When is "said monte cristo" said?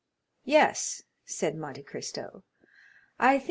1.25-2.43